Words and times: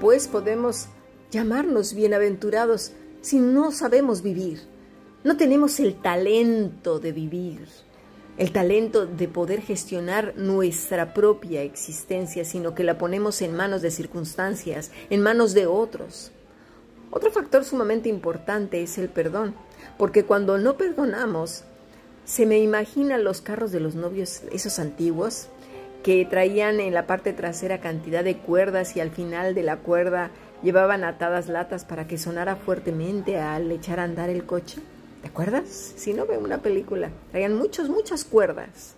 pues 0.00 0.28
podemos 0.28 0.86
llamarnos 1.30 1.92
bienaventurados 1.92 2.92
si 3.20 3.38
no 3.38 3.70
sabemos 3.70 4.22
vivir? 4.22 4.62
No 5.24 5.36
tenemos 5.36 5.78
el 5.78 5.94
talento 6.00 6.98
de 7.00 7.12
vivir, 7.12 7.66
el 8.38 8.50
talento 8.50 9.04
de 9.04 9.28
poder 9.28 9.60
gestionar 9.60 10.32
nuestra 10.38 11.12
propia 11.12 11.62
existencia, 11.62 12.46
sino 12.46 12.74
que 12.74 12.82
la 12.82 12.96
ponemos 12.96 13.42
en 13.42 13.54
manos 13.54 13.82
de 13.82 13.90
circunstancias, 13.90 14.90
en 15.10 15.20
manos 15.20 15.52
de 15.52 15.66
otros. 15.66 16.32
Otro 17.10 17.30
factor 17.30 17.66
sumamente 17.66 18.08
importante 18.08 18.82
es 18.82 18.96
el 18.96 19.10
perdón, 19.10 19.54
porque 19.98 20.24
cuando 20.24 20.56
no 20.56 20.78
perdonamos, 20.78 21.64
se 22.24 22.46
me 22.46 22.58
imaginan 22.58 23.22
los 23.22 23.42
carros 23.42 23.70
de 23.70 23.80
los 23.80 23.94
novios, 23.96 24.42
esos 24.50 24.78
antiguos, 24.78 25.48
que 26.02 26.24
traían 26.24 26.80
en 26.80 26.94
la 26.94 27.06
parte 27.06 27.32
trasera 27.32 27.80
cantidad 27.80 28.24
de 28.24 28.36
cuerdas 28.36 28.96
y 28.96 29.00
al 29.00 29.10
final 29.10 29.54
de 29.54 29.62
la 29.62 29.76
cuerda 29.76 30.30
llevaban 30.62 31.04
atadas 31.04 31.48
latas 31.48 31.84
para 31.84 32.06
que 32.06 32.18
sonara 32.18 32.56
fuertemente 32.56 33.38
al 33.38 33.70
echar 33.70 34.00
a 34.00 34.04
andar 34.04 34.30
el 34.30 34.44
coche. 34.44 34.80
¿Te 35.22 35.28
acuerdas? 35.28 35.68
Si 35.96 36.14
no, 36.14 36.26
ve 36.26 36.38
una 36.38 36.58
película. 36.58 37.10
Traían 37.30 37.54
muchas, 37.54 37.88
muchas 37.88 38.24
cuerdas. 38.24 38.96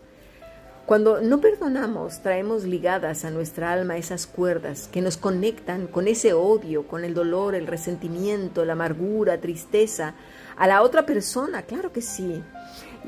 Cuando 0.87 1.21
no 1.21 1.41
perdonamos, 1.41 2.23
traemos 2.23 2.65
ligadas 2.65 3.25
a 3.25 3.31
nuestra 3.31 3.73
alma 3.73 3.97
esas 3.97 4.27
cuerdas 4.27 4.89
que 4.91 5.01
nos 5.01 5.17
conectan 5.17 5.87
con 5.87 6.09
ese 6.09 6.33
odio, 6.33 6.89
con 6.89 7.05
el 7.05 7.15
dolor, 7.15 7.55
el 7.55 7.69
resentimiento, 7.69 8.65
la 8.65 8.73
amargura, 8.73 9.39
tristeza, 9.39 10.15
a 10.57 10.67
la 10.67 10.83
otra 10.83 11.07
persona, 11.07 11.63
claro 11.63 11.93
que 11.93 12.03
sí. 12.03 12.43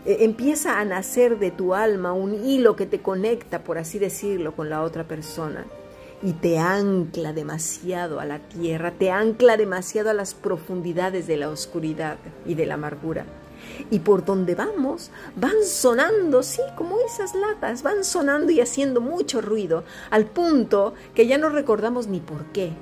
E, 0.04 0.24
empieza 0.24 0.78
a 0.78 0.84
nacer 0.84 1.38
de 1.38 1.50
tu 1.50 1.74
alma 1.74 2.12
un 2.12 2.44
hilo 2.44 2.76
que 2.76 2.86
te 2.86 3.00
conecta, 3.00 3.64
por 3.64 3.78
así 3.78 3.98
decirlo, 3.98 4.54
con 4.54 4.70
la 4.70 4.82
otra 4.82 5.04
persona 5.04 5.64
y 6.24 6.32
te 6.32 6.58
ancla 6.58 7.34
demasiado 7.34 8.18
a 8.18 8.24
la 8.24 8.38
tierra, 8.38 8.92
te 8.92 9.10
ancla 9.10 9.58
demasiado 9.58 10.08
a 10.08 10.14
las 10.14 10.32
profundidades 10.32 11.26
de 11.26 11.36
la 11.36 11.50
oscuridad 11.50 12.16
y 12.46 12.54
de 12.54 12.64
la 12.64 12.74
amargura. 12.74 13.26
Y 13.90 13.98
por 14.00 14.24
donde 14.24 14.54
vamos, 14.54 15.10
van 15.36 15.64
sonando, 15.66 16.42
sí, 16.42 16.62
como 16.76 16.96
esas 17.00 17.34
latas, 17.34 17.82
van 17.82 18.04
sonando 18.04 18.52
y 18.52 18.60
haciendo 18.62 19.02
mucho 19.02 19.42
ruido, 19.42 19.84
al 20.10 20.24
punto 20.24 20.94
que 21.14 21.26
ya 21.26 21.36
no 21.36 21.50
recordamos 21.50 22.06
ni 22.06 22.20
por 22.20 22.46
qué. 22.52 22.72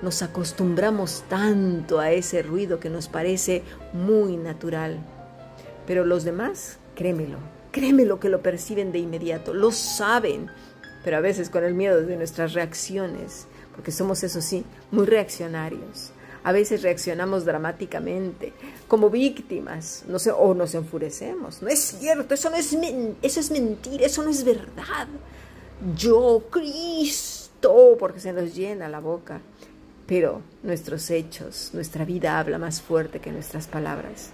Nos 0.00 0.22
acostumbramos 0.22 1.24
tanto 1.28 1.98
a 1.98 2.12
ese 2.12 2.42
ruido 2.42 2.78
que 2.78 2.90
nos 2.90 3.08
parece 3.08 3.62
muy 3.92 4.36
natural. 4.36 4.98
Pero 5.86 6.04
los 6.04 6.24
demás, 6.24 6.78
créemelo, 6.94 7.38
créemelo 7.72 8.20
que 8.20 8.28
lo 8.28 8.40
perciben 8.40 8.92
de 8.92 9.00
inmediato, 9.00 9.52
lo 9.52 9.70
saben, 9.70 10.50
pero 11.02 11.16
a 11.16 11.20
veces 11.20 11.50
con 11.50 11.64
el 11.64 11.74
miedo 11.74 12.00
de 12.00 12.16
nuestras 12.16 12.54
reacciones, 12.54 13.46
porque 13.74 13.92
somos, 13.92 14.22
eso 14.22 14.40
sí, 14.40 14.64
muy 14.90 15.06
reaccionarios. 15.06 16.10
A 16.44 16.52
veces 16.52 16.82
reaccionamos 16.82 17.44
dramáticamente, 17.44 18.52
como 18.86 19.08
víctimas, 19.10 20.04
no 20.06 20.18
sé, 20.18 20.30
o 20.30 20.54
nos 20.54 20.74
enfurecemos. 20.74 21.62
No 21.62 21.68
es 21.68 21.80
cierto, 21.80 22.34
eso 22.34 22.50
no 22.50 22.56
es, 22.56 22.76
eso 23.22 23.40
es 23.40 23.50
mentira, 23.50 24.04
eso 24.04 24.22
no 24.22 24.30
es 24.30 24.44
verdad. 24.44 25.08
Yo, 25.96 26.44
Cristo, 26.50 27.96
porque 27.98 28.20
se 28.20 28.32
nos 28.32 28.54
llena 28.54 28.88
la 28.88 29.00
boca. 29.00 29.40
Pero 30.06 30.42
nuestros 30.62 31.10
hechos, 31.10 31.70
nuestra 31.72 32.04
vida 32.04 32.38
habla 32.38 32.58
más 32.58 32.82
fuerte 32.82 33.20
que 33.20 33.32
nuestras 33.32 33.66
palabras. 33.66 34.30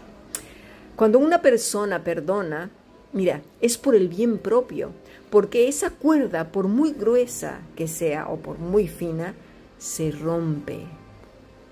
Cuando 1.00 1.18
una 1.18 1.40
persona 1.40 2.04
perdona, 2.04 2.68
mira, 3.14 3.40
es 3.62 3.78
por 3.78 3.94
el 3.94 4.08
bien 4.08 4.36
propio, 4.36 4.90
porque 5.30 5.66
esa 5.66 5.88
cuerda, 5.88 6.52
por 6.52 6.68
muy 6.68 6.92
gruesa 6.92 7.62
que 7.74 7.88
sea 7.88 8.28
o 8.28 8.36
por 8.36 8.58
muy 8.58 8.86
fina, 8.86 9.34
se 9.78 10.10
rompe, 10.10 10.80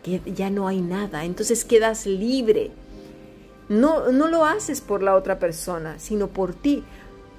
que 0.03 0.23
ya 0.35 0.48
no 0.48 0.67
hay 0.67 0.80
nada, 0.80 1.27
entonces 1.27 1.67
quedas 1.67 2.07
libre. 2.07 2.70
No, 3.69 4.11
no 4.13 4.29
lo 4.29 4.47
haces 4.47 4.80
por 4.80 5.02
la 5.02 5.14
otra 5.14 5.39
persona, 5.39 5.98
sino 5.98 6.29
por 6.29 6.55
ti. 6.55 6.83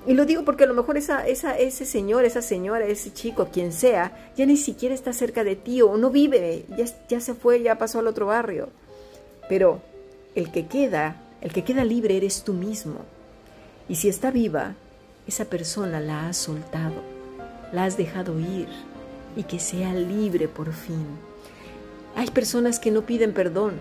Y 0.06 0.14
lo 0.14 0.28
digo 0.28 0.46
porque 0.46 0.66
a 0.66 0.68
lo 0.68 0.76
mejor 0.76 0.96
ese 0.96 1.72
señor, 1.72 2.24
esa 2.24 2.44
señora, 2.44 2.86
ese 2.86 3.12
chico, 3.14 3.48
quien 3.52 3.74
sea, 3.74 4.32
ya 4.38 4.46
ni 4.46 4.58
siquiera 4.58 4.94
está 4.94 5.12
cerca 5.12 5.44
de 5.44 5.56
ti 5.56 5.82
o 5.82 5.98
no 5.98 6.12
vive, 6.12 6.66
ya, 6.78 6.86
ya 7.08 7.20
se 7.20 7.34
fue, 7.34 7.64
ya 7.64 7.80
pasó 7.80 7.98
al 7.98 8.06
otro 8.06 8.28
barrio. 8.28 8.70
Pero 9.50 9.82
el 10.36 10.52
que 10.52 10.68
queda, 10.68 11.26
el 11.42 11.54
que 11.54 11.64
queda 11.64 11.84
libre 11.84 12.18
eres 12.18 12.44
tú 12.44 12.54
mismo. 12.54 13.06
Y 13.88 13.96
si 13.96 14.10
está 14.10 14.32
viva, 14.32 14.76
esa 15.28 15.46
persona 15.46 16.00
la 16.00 16.28
has 16.28 16.38
soltado, 16.38 17.02
la 17.72 17.86
has 17.86 17.98
dejado 17.98 18.40
ir 18.40 18.68
y 19.36 19.44
que 19.44 19.60
sea 19.60 19.94
libre 19.94 20.48
por 20.48 20.74
fin. 20.74 21.06
Hay 22.16 22.30
personas 22.32 22.80
que 22.80 22.92
no 22.92 23.06
piden 23.06 23.34
perdón, 23.34 23.80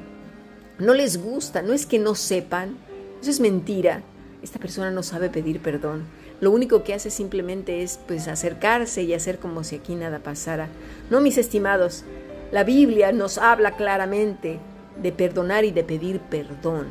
no 0.78 0.94
les 0.94 1.20
gusta, 1.20 1.62
no 1.62 1.72
es 1.72 1.86
que 1.86 1.98
no 1.98 2.14
sepan, 2.14 2.76
eso 3.20 3.30
es 3.30 3.40
mentira. 3.40 4.02
Esta 4.42 4.60
persona 4.60 4.92
no 4.92 5.02
sabe 5.02 5.28
pedir 5.28 5.60
perdón. 5.60 6.04
Lo 6.40 6.52
único 6.52 6.84
que 6.84 6.94
hace 6.94 7.10
simplemente 7.10 7.82
es 7.82 7.98
pues 8.06 8.28
acercarse 8.28 9.02
y 9.02 9.12
hacer 9.12 9.40
como 9.40 9.64
si 9.64 9.76
aquí 9.76 9.96
nada 9.96 10.20
pasara. 10.20 10.68
No, 11.10 11.20
mis 11.20 11.36
estimados, 11.36 12.04
la 12.52 12.62
Biblia 12.62 13.10
nos 13.10 13.38
habla 13.38 13.76
claramente 13.76 14.60
de 15.02 15.12
perdonar 15.12 15.64
y 15.64 15.72
de 15.72 15.82
pedir 15.82 16.20
perdón. 16.20 16.86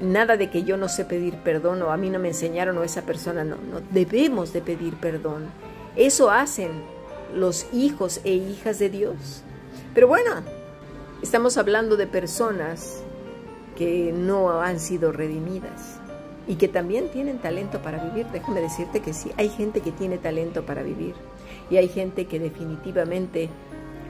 Nada 0.00 0.36
de 0.36 0.48
que 0.50 0.62
yo 0.62 0.76
no 0.76 0.88
sé 0.88 1.04
pedir 1.04 1.34
perdón 1.38 1.82
o 1.82 1.90
a 1.90 1.96
mí 1.96 2.08
no 2.08 2.18
me 2.18 2.28
enseñaron 2.28 2.78
o 2.78 2.84
esa 2.84 3.02
persona 3.02 3.42
no, 3.42 3.56
no, 3.56 3.80
debemos 3.90 4.52
de 4.52 4.60
pedir 4.60 4.94
perdón. 4.94 5.46
Eso 5.96 6.30
hacen 6.30 6.70
los 7.34 7.66
hijos 7.72 8.20
e 8.24 8.32
hijas 8.32 8.78
de 8.78 8.90
Dios. 8.90 9.42
Pero 9.94 10.06
bueno, 10.06 10.30
estamos 11.22 11.56
hablando 11.58 11.96
de 11.96 12.06
personas 12.06 13.02
que 13.76 14.12
no 14.12 14.60
han 14.60 14.80
sido 14.80 15.12
redimidas 15.12 15.98
y 16.46 16.56
que 16.56 16.68
también 16.68 17.08
tienen 17.10 17.38
talento 17.38 17.80
para 17.80 18.02
vivir. 18.02 18.26
Déjame 18.32 18.60
decirte 18.60 19.00
que 19.00 19.12
sí, 19.12 19.30
hay 19.36 19.48
gente 19.48 19.80
que 19.80 19.92
tiene 19.92 20.18
talento 20.18 20.64
para 20.64 20.82
vivir 20.82 21.14
y 21.70 21.76
hay 21.76 21.88
gente 21.88 22.26
que 22.26 22.40
definitivamente 22.40 23.50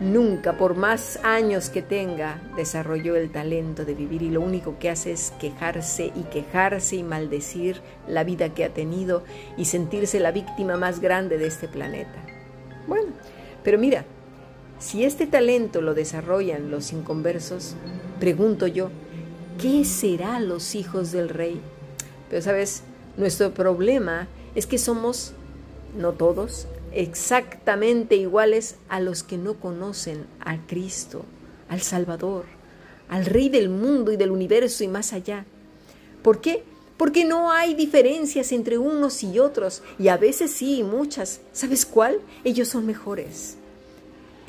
Nunca, 0.01 0.57
por 0.57 0.77
más 0.77 1.19
años 1.25 1.71
que 1.71 1.83
tenga, 1.83 2.41
desarrolló 2.57 3.17
el 3.17 3.33
talento 3.33 3.85
de 3.85 3.95
vivir 3.95 4.23
y 4.23 4.31
lo 4.31 4.41
único 4.41 4.79
que 4.79 4.91
hace 4.91 5.11
es 5.11 5.33
quejarse 5.41 6.13
y 6.15 6.23
quejarse 6.23 6.95
y 6.95 7.03
maldecir 7.03 7.81
la 8.07 8.23
vida 8.23 8.55
que 8.55 8.65
ha 8.65 8.73
tenido 8.73 9.25
y 9.57 9.65
sentirse 9.65 10.21
la 10.21 10.31
víctima 10.31 10.77
más 10.77 11.01
grande 11.01 11.37
de 11.37 11.49
este 11.49 11.67
planeta. 11.67 12.25
Bueno, 12.87 13.09
pero 13.65 13.77
mira, 13.77 14.05
si 14.79 15.05
este 15.05 15.27
talento 15.27 15.81
lo 15.81 15.95
desarrollan 15.95 16.71
los 16.71 16.93
inconversos, 16.93 17.75
pregunto 18.21 18.69
yo, 18.69 18.91
¿qué 19.61 19.85
será 19.85 20.39
los 20.39 20.77
hijos 20.77 21.11
del 21.11 21.29
rey? 21.29 21.61
Pero 22.31 22.41
sabes, 22.41 22.85
nuestro 23.17 23.53
problema 23.53 24.29
es 24.55 24.67
que 24.67 24.79
somos, 24.79 25.33
no 25.97 26.13
todos, 26.13 26.69
exactamente 26.93 28.17
iguales 28.17 28.77
a 28.89 29.01
los 29.01 29.23
que 29.23 29.39
no 29.39 29.55
conocen 29.55 30.27
a 30.41 30.59
Cristo, 30.67 31.25
al 31.69 31.81
Salvador, 31.81 32.45
al 33.09 33.27
Rey 33.27 33.49
del 33.49 33.69
mundo 33.69 34.13
y 34.13 34.17
del 34.17 34.31
universo 34.31 34.85
y 34.85 34.89
más 34.89 35.13
allá. 35.13 35.45
¿Por 36.23 36.41
qué? 36.41 36.65
Porque 36.97 37.25
no 37.25 37.53
hay 37.53 37.75
diferencias 37.75 38.51
entre 38.53 38.77
unos 38.77 39.23
y 39.23 39.39
otros, 39.39 39.83
y 39.99 40.09
a 40.09 40.17
veces 40.17 40.51
sí, 40.51 40.83
muchas. 40.83 41.41
¿Sabes 41.53 41.87
cuál? 41.87 42.19
Ellos 42.45 42.69
son 42.69 42.87
mejores. 42.87 43.57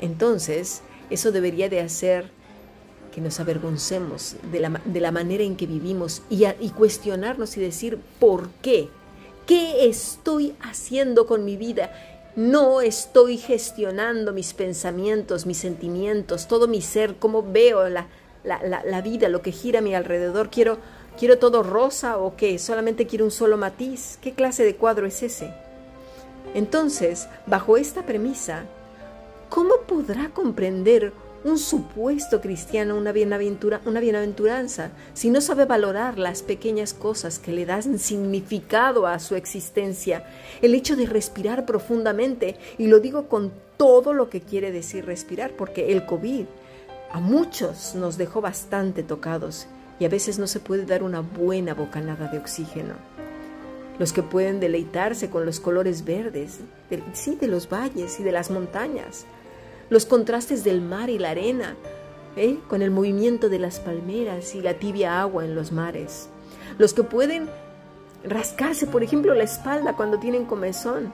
Entonces, 0.00 0.82
eso 1.10 1.30
debería 1.30 1.68
de 1.68 1.80
hacer 1.80 2.30
que 3.14 3.20
nos 3.20 3.40
avergoncemos 3.40 4.36
de 4.50 4.60
la, 4.60 4.80
de 4.84 5.00
la 5.00 5.10
manera 5.10 5.42
en 5.44 5.56
que 5.56 5.66
vivimos 5.66 6.22
y, 6.30 6.44
y 6.60 6.70
cuestionarnos 6.70 7.56
y 7.56 7.60
decir, 7.60 7.98
¿por 8.18 8.50
qué? 8.62 8.88
¿Qué 9.46 9.88
estoy 9.88 10.54
haciendo 10.60 11.26
con 11.26 11.44
mi 11.44 11.56
vida? 11.56 11.90
No 12.40 12.80
estoy 12.80 13.36
gestionando 13.36 14.32
mis 14.32 14.54
pensamientos, 14.54 15.44
mis 15.44 15.58
sentimientos, 15.58 16.48
todo 16.48 16.68
mi 16.68 16.80
ser, 16.80 17.16
cómo 17.16 17.42
veo 17.42 17.86
la, 17.90 18.08
la, 18.44 19.00
vida, 19.02 19.28
lo 19.28 19.42
que 19.42 19.52
gira 19.52 19.80
a 19.80 19.82
mi 19.82 19.94
alrededor. 19.94 20.48
Quiero, 20.48 20.78
quiero 21.18 21.38
todo 21.38 21.62
rosa 21.62 22.16
o 22.16 22.36
qué, 22.36 22.58
solamente 22.58 23.06
quiero 23.06 23.26
un 23.26 23.30
solo 23.30 23.58
matiz. 23.58 24.18
¿Qué 24.22 24.32
clase 24.32 24.64
de 24.64 24.74
cuadro 24.74 25.06
es 25.06 25.22
ese? 25.22 25.52
Entonces, 26.54 27.28
bajo 27.44 27.76
esta 27.76 28.06
premisa, 28.06 28.64
¿cómo 29.50 29.82
podrá 29.86 30.30
comprender 30.30 31.12
un 31.44 31.58
supuesto 31.58 32.40
cristiano, 32.40 32.96
una, 32.96 33.12
bienaventura, 33.12 33.80
una 33.86 34.00
bienaventuranza, 34.00 34.90
si 35.14 35.30
no 35.30 35.40
sabe 35.40 35.64
valorar 35.64 36.18
las 36.18 36.42
pequeñas 36.42 36.92
cosas 36.92 37.38
que 37.38 37.52
le 37.52 37.66
dan 37.66 37.98
significado 37.98 39.06
a 39.06 39.18
su 39.18 39.34
existencia, 39.34 40.24
el 40.60 40.74
hecho 40.74 40.96
de 40.96 41.06
respirar 41.06 41.64
profundamente, 41.64 42.56
y 42.78 42.88
lo 42.88 43.00
digo 43.00 43.28
con 43.28 43.52
todo 43.76 44.12
lo 44.12 44.28
que 44.28 44.42
quiere 44.42 44.70
decir 44.72 45.06
respirar, 45.06 45.52
porque 45.52 45.92
el 45.92 46.04
COVID 46.04 46.44
a 47.12 47.20
muchos 47.20 47.94
nos 47.94 48.18
dejó 48.18 48.40
bastante 48.40 49.02
tocados 49.02 49.66
y 49.98 50.04
a 50.04 50.08
veces 50.08 50.38
no 50.38 50.46
se 50.46 50.60
puede 50.60 50.86
dar 50.86 51.02
una 51.02 51.20
buena 51.20 51.74
bocanada 51.74 52.28
de 52.28 52.38
oxígeno. 52.38 52.94
Los 53.98 54.12
que 54.12 54.22
pueden 54.22 54.60
deleitarse 54.60 55.28
con 55.28 55.44
los 55.44 55.60
colores 55.60 56.04
verdes, 56.04 56.60
sí, 57.12 57.36
de 57.36 57.48
los 57.48 57.68
valles 57.68 58.18
y 58.18 58.22
de 58.22 58.32
las 58.32 58.50
montañas, 58.50 59.26
los 59.90 60.06
contrastes 60.06 60.64
del 60.64 60.80
mar 60.80 61.10
y 61.10 61.18
la 61.18 61.30
arena, 61.30 61.76
¿eh? 62.36 62.58
con 62.68 62.80
el 62.80 62.90
movimiento 62.90 63.48
de 63.48 63.58
las 63.58 63.80
palmeras 63.80 64.54
y 64.54 64.62
la 64.62 64.74
tibia 64.74 65.20
agua 65.20 65.44
en 65.44 65.54
los 65.54 65.72
mares. 65.72 66.28
Los 66.78 66.94
que 66.94 67.02
pueden 67.02 67.48
rascarse, 68.24 68.86
por 68.86 69.02
ejemplo, 69.02 69.34
la 69.34 69.44
espalda 69.44 69.96
cuando 69.96 70.18
tienen 70.18 70.46
comezón. 70.46 71.12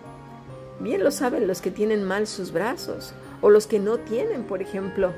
Bien 0.78 1.02
lo 1.02 1.10
saben 1.10 1.46
los 1.46 1.62
que 1.62 1.70
tienen 1.70 2.04
mal 2.04 2.26
sus 2.26 2.52
brazos 2.52 3.14
o 3.40 3.50
los 3.50 3.66
que 3.66 3.78
no 3.78 3.98
tienen, 3.98 4.44
por 4.44 4.60
ejemplo. 4.60 5.12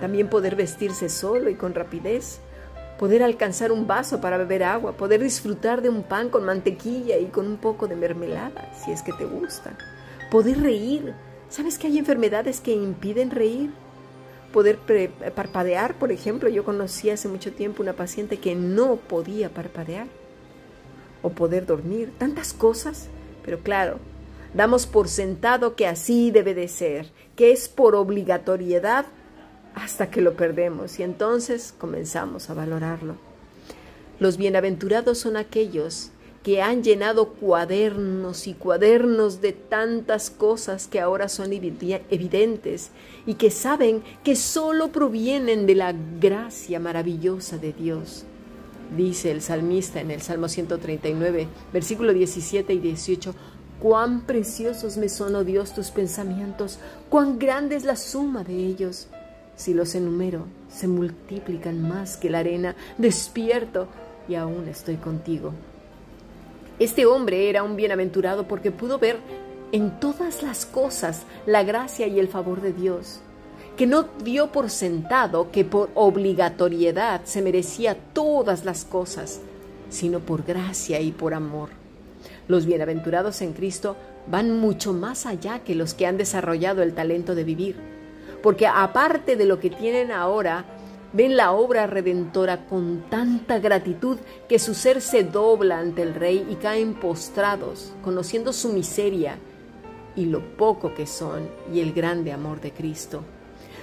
También 0.00 0.28
poder 0.28 0.54
vestirse 0.54 1.08
solo 1.08 1.50
y 1.50 1.56
con 1.56 1.74
rapidez. 1.74 2.40
Poder 2.98 3.22
alcanzar 3.22 3.72
un 3.72 3.86
vaso 3.86 4.20
para 4.20 4.38
beber 4.38 4.64
agua, 4.64 4.92
poder 4.92 5.22
disfrutar 5.22 5.82
de 5.82 5.88
un 5.88 6.02
pan 6.02 6.30
con 6.30 6.44
mantequilla 6.44 7.16
y 7.16 7.26
con 7.26 7.46
un 7.46 7.56
poco 7.56 7.86
de 7.86 7.94
mermelada, 7.94 8.72
si 8.74 8.90
es 8.90 9.02
que 9.02 9.12
te 9.12 9.24
gusta. 9.24 9.76
Poder 10.30 10.60
reír. 10.60 11.14
¿Sabes 11.50 11.78
que 11.78 11.86
hay 11.86 11.98
enfermedades 11.98 12.60
que 12.60 12.72
impiden 12.72 13.30
reír? 13.30 13.70
Poder 14.52 14.78
parpadear, 15.34 15.98
por 15.98 16.12
ejemplo. 16.12 16.48
Yo 16.48 16.64
conocí 16.64 17.10
hace 17.10 17.28
mucho 17.28 17.52
tiempo 17.52 17.82
una 17.82 17.94
paciente 17.94 18.38
que 18.38 18.54
no 18.54 18.96
podía 18.96 19.50
parpadear. 19.50 20.06
O 21.22 21.30
poder 21.30 21.66
dormir. 21.66 22.12
Tantas 22.18 22.52
cosas. 22.52 23.08
Pero 23.44 23.60
claro, 23.60 23.98
damos 24.54 24.86
por 24.86 25.08
sentado 25.08 25.74
que 25.74 25.86
así 25.86 26.30
debe 26.30 26.54
de 26.54 26.68
ser, 26.68 27.10
que 27.36 27.52
es 27.52 27.68
por 27.68 27.94
obligatoriedad 27.94 29.06
hasta 29.74 30.10
que 30.10 30.20
lo 30.20 30.34
perdemos 30.34 30.98
y 30.98 31.02
entonces 31.02 31.74
comenzamos 31.78 32.50
a 32.50 32.54
valorarlo. 32.54 33.16
Los 34.18 34.36
bienaventurados 34.36 35.18
son 35.18 35.36
aquellos 35.36 36.10
que 36.48 36.62
han 36.62 36.82
llenado 36.82 37.34
cuadernos 37.34 38.46
y 38.46 38.54
cuadernos 38.54 39.42
de 39.42 39.52
tantas 39.52 40.30
cosas 40.30 40.88
que 40.88 40.98
ahora 40.98 41.28
son 41.28 41.52
evidentes 41.52 42.88
y 43.26 43.34
que 43.34 43.50
saben 43.50 44.02
que 44.24 44.34
solo 44.34 44.88
provienen 44.88 45.66
de 45.66 45.74
la 45.74 45.94
gracia 46.18 46.80
maravillosa 46.80 47.58
de 47.58 47.74
Dios. 47.74 48.24
Dice 48.96 49.30
el 49.30 49.42
salmista 49.42 50.00
en 50.00 50.10
el 50.10 50.22
Salmo 50.22 50.48
139, 50.48 51.48
versículo 51.70 52.14
17 52.14 52.72
y 52.72 52.78
18, 52.78 53.34
Cuán 53.78 54.22
preciosos 54.22 54.96
me 54.96 55.10
son, 55.10 55.34
oh 55.34 55.44
Dios, 55.44 55.74
tus 55.74 55.90
pensamientos, 55.90 56.78
cuán 57.10 57.38
grande 57.38 57.76
es 57.76 57.84
la 57.84 57.96
suma 57.96 58.42
de 58.42 58.54
ellos. 58.54 59.08
Si 59.54 59.74
los 59.74 59.94
enumero, 59.94 60.46
se 60.70 60.88
multiplican 60.88 61.86
más 61.86 62.16
que 62.16 62.30
la 62.30 62.38
arena. 62.38 62.74
Despierto 62.96 63.88
y 64.30 64.36
aún 64.36 64.66
estoy 64.66 64.96
contigo. 64.96 65.52
Este 66.78 67.06
hombre 67.06 67.48
era 67.48 67.62
un 67.62 67.76
bienaventurado 67.76 68.46
porque 68.46 68.70
pudo 68.70 68.98
ver 68.98 69.18
en 69.72 69.98
todas 70.00 70.42
las 70.42 70.64
cosas 70.64 71.24
la 71.46 71.62
gracia 71.62 72.06
y 72.06 72.18
el 72.18 72.28
favor 72.28 72.60
de 72.60 72.72
Dios, 72.72 73.20
que 73.76 73.86
no 73.86 74.08
dio 74.24 74.52
por 74.52 74.70
sentado 74.70 75.50
que 75.50 75.64
por 75.64 75.90
obligatoriedad 75.94 77.22
se 77.24 77.42
merecía 77.42 77.96
todas 78.12 78.64
las 78.64 78.84
cosas, 78.84 79.40
sino 79.90 80.20
por 80.20 80.44
gracia 80.44 81.00
y 81.00 81.10
por 81.10 81.34
amor. 81.34 81.70
Los 82.46 82.64
bienaventurados 82.64 83.42
en 83.42 83.52
Cristo 83.52 83.96
van 84.26 84.58
mucho 84.58 84.92
más 84.92 85.26
allá 85.26 85.60
que 85.60 85.74
los 85.74 85.94
que 85.94 86.06
han 86.06 86.16
desarrollado 86.16 86.82
el 86.82 86.94
talento 86.94 87.34
de 87.34 87.44
vivir 87.44 87.98
porque 88.42 88.66
aparte 88.66 89.36
de 89.36 89.44
lo 89.44 89.58
que 89.58 89.70
tienen 89.70 90.12
ahora, 90.12 90.64
ven 91.12 91.36
la 91.36 91.52
obra 91.52 91.86
redentora 91.86 92.66
con 92.66 93.04
tanta 93.08 93.58
gratitud 93.58 94.18
que 94.48 94.58
su 94.58 94.74
ser 94.74 95.00
se 95.00 95.24
dobla 95.24 95.78
ante 95.78 96.02
el 96.02 96.14
Rey 96.14 96.46
y 96.50 96.56
caen 96.56 96.94
postrados, 96.94 97.92
conociendo 98.02 98.52
su 98.52 98.72
miseria 98.72 99.38
y 100.16 100.26
lo 100.26 100.56
poco 100.56 100.94
que 100.94 101.06
son 101.06 101.48
y 101.72 101.80
el 101.80 101.92
grande 101.92 102.32
amor 102.32 102.60
de 102.60 102.72
Cristo. 102.72 103.22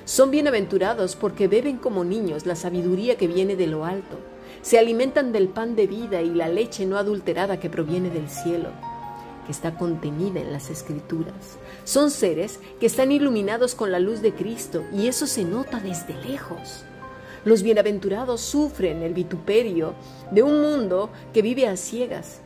Son 0.06 0.30
bienaventurados 0.30 1.16
porque 1.16 1.48
beben 1.48 1.78
como 1.78 2.04
niños 2.04 2.46
la 2.46 2.56
sabiduría 2.56 3.18
que 3.18 3.28
viene 3.28 3.56
de 3.56 3.68
lo 3.68 3.86
alto, 3.86 4.20
se 4.62 4.78
alimentan 4.78 5.32
del 5.32 5.48
pan 5.48 5.76
de 5.76 5.88
vida 5.88 6.22
y 6.22 6.30
la 6.30 6.48
leche 6.48 6.86
no 6.86 6.98
adulterada 6.98 7.60
que 7.60 7.70
proviene 7.70 8.10
del 8.10 8.30
cielo 8.30 8.70
que 9.46 9.52
está 9.52 9.78
contenida 9.78 10.40
en 10.40 10.52
las 10.52 10.70
escrituras. 10.70 11.58
Son 11.84 12.12
seres 12.12 12.60
que 12.80 12.88
están 12.88 13.12
iluminados 13.12 13.76
con 13.76 13.92
la 13.92 14.00
luz 14.00 14.22
de 14.22 14.34
Cristo 14.34 14.84
y 14.92 15.08
eso 15.08 15.28
se 15.28 15.44
nota 15.44 15.80
desde 15.80 16.16
lejos. 16.24 16.84
Los 17.46 17.62
bienaventurados 17.62 18.42
sufren 18.42 19.04
el 19.04 19.14
vituperio 19.14 19.94
de 20.32 20.42
un 20.42 20.64
mundo 20.64 21.12
que 21.32 21.44
vive 21.44 21.68
a 21.68 21.78
ciegas 21.78 22.42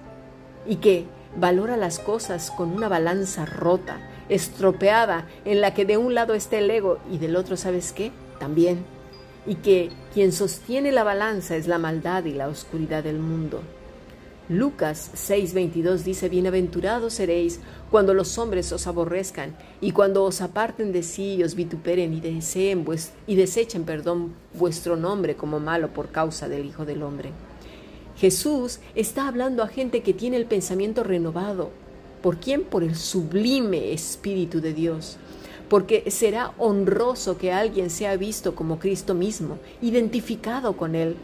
y 0.68 0.76
que 0.76 1.06
valora 1.38 1.78
las 1.78 2.00
cosas 2.00 2.52
con 2.52 2.74
una 2.74 2.90
balanza 2.90 3.46
rota, 3.46 3.98
estropeada, 4.28 5.26
en 5.46 5.62
la 5.62 5.74
que 5.74 5.86
de 5.86 5.96
un 5.96 6.16
lado 6.16 6.34
está 6.34 6.58
el 6.58 6.70
ego 6.70 7.00
y 7.10 7.18
del 7.18 7.38
otro, 7.38 7.56
¿sabes 7.56 7.94
qué? 7.94 8.12
También. 8.42 8.86
Y 9.48 9.56
que 9.56 9.90
quien 10.14 10.34
sostiene 10.34 10.92
la 10.92 11.06
balanza 11.06 11.56
es 11.56 11.66
la 11.66 11.78
maldad 11.78 12.26
y 12.26 12.34
la 12.34 12.50
oscuridad 12.50 13.02
del 13.02 13.20
mundo. 13.20 13.62
Lucas 14.50 15.12
6:22 15.14 16.04
dice, 16.04 16.28
Bienaventurados 16.28 17.14
seréis 17.14 17.60
cuando 17.92 18.16
los 18.16 18.40
hombres 18.40 18.72
os 18.72 18.88
aborrezcan 18.88 19.56
y 19.80 19.92
cuando 19.92 20.24
os 20.24 20.42
aparten 20.42 20.92
de 20.92 21.04
sí 21.04 21.36
y 21.36 21.44
os 21.44 21.54
vituperen 21.54 22.16
y 22.16 22.20
deseen 22.20 22.84
y 23.28 23.36
desechen, 23.36 23.84
perdón, 23.84 24.34
vuestro 24.56 24.96
nombre 24.96 25.36
como 25.36 25.60
malo 25.60 25.94
por 25.94 26.10
causa 26.10 26.50
del 26.50 26.66
Hijo 26.66 26.84
del 26.84 27.04
Hombre. 27.04 27.30
Jesús 28.18 28.80
está 28.96 29.28
hablando 29.28 29.62
a 29.62 29.68
gente 29.68 30.02
que 30.02 30.16
tiene 30.16 30.38
el 30.38 30.48
pensamiento 30.48 31.04
renovado. 31.04 31.70
¿Por 32.24 32.38
quién? 32.38 32.64
Por 32.64 32.84
el 32.84 32.96
sublime 32.96 33.94
Espíritu 33.94 34.62
de 34.62 34.74
Dios. 34.74 35.18
Porque 35.70 36.10
será 36.10 36.54
honroso 36.58 37.38
que 37.38 37.52
alguien 37.52 37.92
sea 37.92 38.18
visto 38.18 38.56
como 38.56 38.80
Cristo 38.80 39.14
mismo, 39.14 39.60
identificado 39.80 40.76
con 40.76 40.96
Él, 40.96 41.18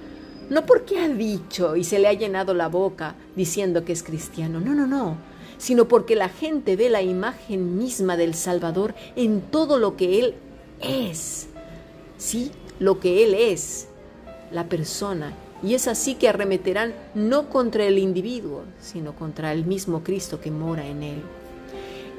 no 0.50 0.66
porque 0.66 1.00
ha 1.00 1.08
dicho 1.08 1.76
y 1.76 1.84
se 1.84 2.00
le 2.00 2.08
ha 2.08 2.14
llenado 2.14 2.54
la 2.54 2.68
boca 2.68 3.16
diciendo 3.36 3.84
que 3.84 3.94
es 3.94 4.04
cristiano, 4.04 4.60
no, 4.60 4.74
no, 4.74 4.88
no, 4.88 5.18
sino 5.58 5.88
porque 5.88 6.16
la 6.16 6.30
gente 6.30 6.76
ve 6.76 6.90
la 6.90 7.02
imagen 7.02 7.78
misma 7.78 8.18
del 8.18 8.36
Salvador 8.36 8.94
en 9.16 9.42
todo 9.42 9.80
lo 9.80 9.96
que 9.98 10.20
Él 10.20 10.36
es. 10.82 11.48
Sí, 12.18 12.52
lo 12.80 13.00
que 13.00 13.24
Él 13.24 13.34
es, 13.34 13.88
la 14.52 14.68
persona. 14.68 15.34
Y 15.64 15.74
es 15.74 15.88
así 15.88 16.16
que 16.16 16.30
arremeterán 16.30 16.94
no 17.16 17.50
contra 17.50 17.86
el 17.86 17.98
individuo, 17.98 18.64
sino 18.80 19.16
contra 19.16 19.52
el 19.52 19.66
mismo 19.66 20.04
Cristo 20.04 20.40
que 20.40 20.52
mora 20.52 20.86
en 20.86 21.02
Él. 21.02 21.22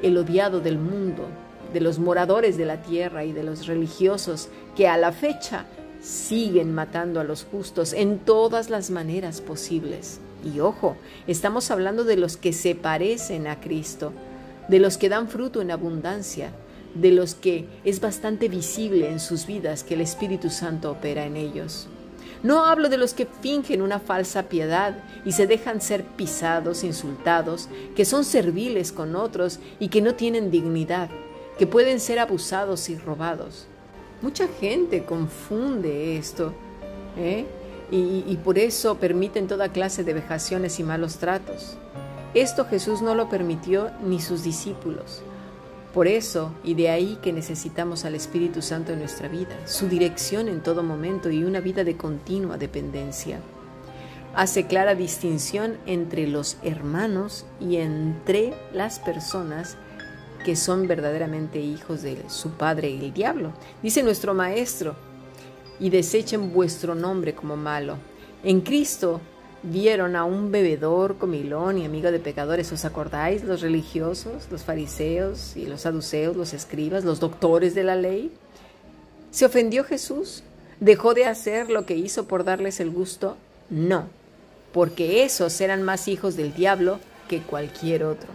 El 0.02 0.16
odiado 0.18 0.60
del 0.60 0.78
mundo, 0.78 1.24
de 1.72 1.80
los 1.80 1.98
moradores 1.98 2.56
de 2.56 2.64
la 2.64 2.82
tierra 2.82 3.24
y 3.24 3.32
de 3.32 3.44
los 3.44 3.66
religiosos 3.66 4.48
que 4.74 4.88
a 4.88 4.96
la 4.96 5.12
fecha 5.12 5.66
siguen 6.06 6.72
matando 6.72 7.18
a 7.18 7.24
los 7.24 7.44
justos 7.44 7.92
en 7.92 8.20
todas 8.20 8.70
las 8.70 8.90
maneras 8.90 9.40
posibles. 9.40 10.20
Y 10.44 10.60
ojo, 10.60 10.96
estamos 11.26 11.72
hablando 11.72 12.04
de 12.04 12.16
los 12.16 12.36
que 12.36 12.52
se 12.52 12.76
parecen 12.76 13.48
a 13.48 13.60
Cristo, 13.60 14.12
de 14.68 14.78
los 14.78 14.98
que 14.98 15.08
dan 15.08 15.28
fruto 15.28 15.60
en 15.60 15.72
abundancia, 15.72 16.52
de 16.94 17.10
los 17.10 17.34
que 17.34 17.66
es 17.84 18.00
bastante 18.00 18.48
visible 18.48 19.10
en 19.10 19.18
sus 19.18 19.46
vidas 19.46 19.82
que 19.82 19.94
el 19.94 20.00
Espíritu 20.00 20.48
Santo 20.48 20.92
opera 20.92 21.26
en 21.26 21.36
ellos. 21.36 21.88
No 22.44 22.64
hablo 22.66 22.88
de 22.88 22.98
los 22.98 23.12
que 23.12 23.26
fingen 23.26 23.82
una 23.82 23.98
falsa 23.98 24.44
piedad 24.44 24.96
y 25.24 25.32
se 25.32 25.48
dejan 25.48 25.80
ser 25.80 26.04
pisados, 26.04 26.84
insultados, 26.84 27.68
que 27.96 28.04
son 28.04 28.24
serviles 28.24 28.92
con 28.92 29.16
otros 29.16 29.58
y 29.80 29.88
que 29.88 30.02
no 30.02 30.14
tienen 30.14 30.52
dignidad, 30.52 31.10
que 31.58 31.66
pueden 31.66 31.98
ser 31.98 32.20
abusados 32.20 32.88
y 32.90 32.96
robados. 32.96 33.66
Mucha 34.22 34.48
gente 34.48 35.04
confunde 35.04 36.16
esto 36.16 36.52
¿eh? 37.18 37.44
y, 37.90 38.24
y 38.26 38.40
por 38.42 38.58
eso 38.58 38.96
permiten 38.96 39.46
toda 39.46 39.72
clase 39.72 40.04
de 40.04 40.14
vejaciones 40.14 40.80
y 40.80 40.82
malos 40.82 41.18
tratos. 41.18 41.76
Esto 42.34 42.64
Jesús 42.66 43.02
no 43.02 43.14
lo 43.14 43.28
permitió 43.28 43.90
ni 44.04 44.20
sus 44.20 44.42
discípulos. 44.42 45.22
Por 45.96 46.08
eso, 46.08 46.52
y 46.62 46.74
de 46.74 46.90
ahí 46.90 47.18
que 47.22 47.32
necesitamos 47.32 48.04
al 48.04 48.14
Espíritu 48.14 48.60
Santo 48.60 48.92
en 48.92 48.98
nuestra 48.98 49.28
vida, 49.28 49.56
su 49.66 49.88
dirección 49.88 50.48
en 50.48 50.62
todo 50.62 50.82
momento 50.82 51.30
y 51.30 51.42
una 51.42 51.60
vida 51.60 51.84
de 51.84 51.96
continua 51.96 52.58
dependencia. 52.58 53.40
Hace 54.34 54.66
clara 54.66 54.94
distinción 54.94 55.78
entre 55.86 56.26
los 56.26 56.58
hermanos 56.62 57.46
y 57.58 57.76
entre 57.76 58.52
las 58.74 58.98
personas 58.98 59.78
que 60.46 60.54
son 60.54 60.86
verdaderamente 60.86 61.58
hijos 61.58 62.02
de 62.02 62.22
su 62.28 62.50
padre 62.50 62.94
el 62.94 63.12
diablo. 63.12 63.52
Dice 63.82 64.04
nuestro 64.04 64.32
maestro, 64.32 64.94
y 65.80 65.90
desechen 65.90 66.52
vuestro 66.52 66.94
nombre 66.94 67.34
como 67.34 67.56
malo. 67.56 67.96
En 68.44 68.60
Cristo 68.60 69.20
vieron 69.64 70.14
a 70.14 70.24
un 70.24 70.52
bebedor, 70.52 71.18
comilón 71.18 71.78
y 71.78 71.84
amigo 71.84 72.12
de 72.12 72.20
pecadores. 72.20 72.70
¿Os 72.70 72.84
acordáis? 72.84 73.42
Los 73.42 73.60
religiosos, 73.60 74.46
los 74.52 74.62
fariseos 74.62 75.56
y 75.56 75.66
los 75.66 75.80
saduceos, 75.80 76.36
los 76.36 76.54
escribas, 76.54 77.04
los 77.04 77.18
doctores 77.18 77.74
de 77.74 77.82
la 77.82 77.96
ley. 77.96 78.30
¿Se 79.32 79.46
ofendió 79.46 79.82
Jesús? 79.82 80.44
¿Dejó 80.78 81.12
de 81.12 81.24
hacer 81.24 81.70
lo 81.70 81.86
que 81.86 81.96
hizo 81.96 82.28
por 82.28 82.44
darles 82.44 82.78
el 82.78 82.92
gusto? 82.92 83.36
No, 83.68 84.06
porque 84.72 85.24
esos 85.24 85.60
eran 85.60 85.82
más 85.82 86.06
hijos 86.06 86.36
del 86.36 86.54
diablo 86.54 87.00
que 87.26 87.42
cualquier 87.42 88.04
otro. 88.04 88.28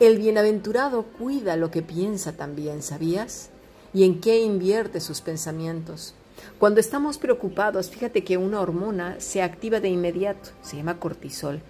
El 0.00 0.18
bienaventurado 0.18 1.04
cuida 1.04 1.56
lo 1.56 1.70
que 1.70 1.82
piensa 1.82 2.32
también, 2.32 2.82
¿sabías? 2.82 3.50
y 3.94 4.04
en 4.04 4.20
qué 4.20 4.40
invierte 4.40 5.00
sus 5.00 5.20
pensamientos. 5.20 6.14
Cuando 6.58 6.80
estamos 6.80 7.16
preocupados, 7.16 7.88
fíjate 7.88 8.24
que 8.24 8.36
una 8.36 8.60
hormona 8.60 9.16
se 9.20 9.40
activa 9.40 9.80
de 9.80 9.88
inmediato, 9.88 10.50
se 10.62 10.76
llama 10.76 10.98
cortisol, 10.98 11.62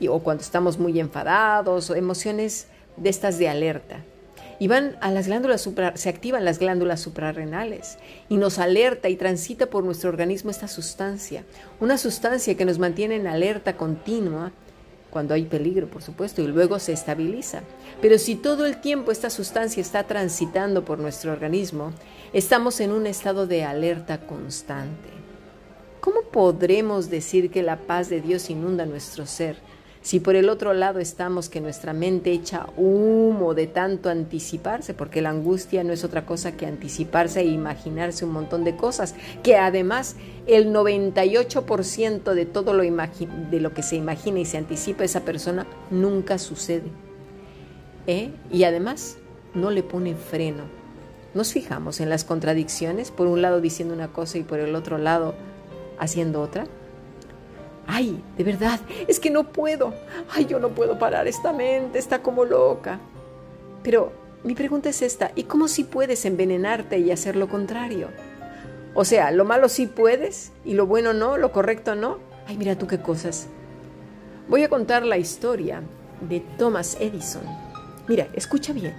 y, 0.00 0.08
o 0.08 0.18
cuando 0.18 0.42
estamos 0.42 0.78
muy 0.78 0.98
enfadados 0.98 1.88
o 1.88 1.94
emociones 1.94 2.66
de 2.96 3.08
estas 3.08 3.38
de 3.38 3.48
alerta. 3.48 4.04
Y 4.58 4.68
van 4.68 4.96
a 5.00 5.10
las 5.10 5.26
glándulas 5.26 5.68
se 5.94 6.08
activan 6.08 6.44
las 6.44 6.58
glándulas 6.58 7.00
suprarrenales 7.00 7.98
y 8.28 8.36
nos 8.36 8.58
alerta 8.58 9.08
y 9.08 9.16
transita 9.16 9.66
por 9.66 9.84
nuestro 9.84 10.10
organismo 10.10 10.50
esta 10.50 10.68
sustancia, 10.68 11.44
una 11.80 11.98
sustancia 11.98 12.56
que 12.56 12.64
nos 12.64 12.78
mantiene 12.78 13.16
en 13.16 13.26
alerta 13.26 13.76
continua 13.76 14.52
cuando 15.14 15.32
hay 15.32 15.44
peligro, 15.44 15.86
por 15.86 16.02
supuesto, 16.02 16.42
y 16.42 16.48
luego 16.48 16.80
se 16.80 16.92
estabiliza. 16.92 17.62
Pero 18.02 18.18
si 18.18 18.34
todo 18.34 18.66
el 18.66 18.80
tiempo 18.80 19.12
esta 19.12 19.30
sustancia 19.30 19.80
está 19.80 20.02
transitando 20.02 20.84
por 20.84 20.98
nuestro 20.98 21.30
organismo, 21.30 21.92
estamos 22.32 22.80
en 22.80 22.90
un 22.90 23.06
estado 23.06 23.46
de 23.46 23.62
alerta 23.62 24.26
constante. 24.26 25.08
¿Cómo 26.00 26.22
podremos 26.22 27.10
decir 27.10 27.52
que 27.52 27.62
la 27.62 27.76
paz 27.76 28.08
de 28.08 28.20
Dios 28.20 28.50
inunda 28.50 28.86
nuestro 28.86 29.24
ser 29.24 29.56
si 30.04 30.20
por 30.20 30.36
el 30.36 30.50
otro 30.50 30.74
lado 30.74 31.00
estamos 31.00 31.48
que 31.48 31.62
nuestra 31.62 31.94
mente 31.94 32.30
echa 32.30 32.66
humo 32.76 33.54
de 33.54 33.66
tanto 33.66 34.10
anticiparse, 34.10 34.92
porque 34.92 35.22
la 35.22 35.30
angustia 35.30 35.82
no 35.82 35.94
es 35.94 36.04
otra 36.04 36.26
cosa 36.26 36.58
que 36.58 36.66
anticiparse 36.66 37.40
e 37.40 37.46
imaginarse 37.46 38.26
un 38.26 38.32
montón 38.32 38.64
de 38.64 38.76
cosas, 38.76 39.14
que 39.42 39.56
además 39.56 40.16
el 40.46 40.74
98% 40.74 42.34
de 42.34 42.44
todo 42.44 42.74
lo, 42.74 42.82
de 42.82 43.60
lo 43.60 43.72
que 43.72 43.82
se 43.82 43.96
imagina 43.96 44.40
y 44.40 44.44
se 44.44 44.58
anticipa 44.58 45.04
esa 45.04 45.24
persona 45.24 45.66
nunca 45.90 46.36
sucede. 46.36 46.90
¿Eh? 48.06 48.30
Y 48.52 48.64
además 48.64 49.16
no 49.54 49.70
le 49.70 49.82
pone 49.82 50.16
freno. 50.16 50.64
Nos 51.32 51.54
fijamos 51.54 52.00
en 52.00 52.10
las 52.10 52.24
contradicciones, 52.24 53.10
por 53.10 53.26
un 53.26 53.40
lado 53.40 53.62
diciendo 53.62 53.94
una 53.94 54.08
cosa 54.08 54.36
y 54.36 54.42
por 54.42 54.60
el 54.60 54.74
otro 54.74 54.98
lado 54.98 55.34
haciendo 55.98 56.42
otra. 56.42 56.66
Ay, 57.86 58.22
de 58.36 58.44
verdad, 58.44 58.80
es 59.08 59.20
que 59.20 59.30
no 59.30 59.52
puedo. 59.52 59.94
Ay, 60.30 60.46
yo 60.46 60.58
no 60.58 60.70
puedo 60.70 60.98
parar 60.98 61.28
esta 61.28 61.52
mente, 61.52 61.98
está 61.98 62.22
como 62.22 62.44
loca. 62.44 62.98
Pero 63.82 64.12
mi 64.42 64.54
pregunta 64.54 64.88
es 64.88 65.02
esta, 65.02 65.32
¿y 65.34 65.44
cómo 65.44 65.68
si 65.68 65.84
puedes 65.84 66.24
envenenarte 66.24 66.98
y 66.98 67.10
hacer 67.10 67.36
lo 67.36 67.48
contrario? 67.48 68.08
O 68.94 69.04
sea, 69.04 69.30
lo 69.30 69.44
malo 69.44 69.68
sí 69.68 69.86
puedes 69.86 70.52
y 70.64 70.74
lo 70.74 70.86
bueno 70.86 71.12
no, 71.12 71.36
lo 71.36 71.52
correcto 71.52 71.94
no. 71.94 72.18
Ay, 72.46 72.56
mira 72.56 72.76
tú 72.76 72.86
qué 72.86 73.00
cosas. 73.00 73.48
Voy 74.48 74.62
a 74.62 74.68
contar 74.68 75.04
la 75.04 75.18
historia 75.18 75.82
de 76.20 76.40
Thomas 76.58 76.96
Edison. 77.00 77.42
Mira, 78.06 78.28
escucha 78.34 78.72
bien. 78.72 78.94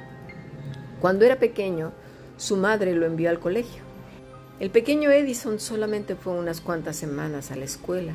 Cuando 1.00 1.26
era 1.26 1.38
pequeño, 1.38 1.92
su 2.38 2.58
madre 2.58 2.94
lo 2.96 3.06
envió 3.06 3.30
al 3.30 3.40
colegio. 3.40 3.84
El 4.60 4.70
pequeño 4.70 5.12
Edison 5.12 5.60
solamente 5.60 6.16
fue 6.16 6.34
unas 6.34 6.62
cuantas 6.62 6.96
semanas 6.96 7.52
a 7.52 7.56
la 7.56 7.66
escuela 7.66 8.14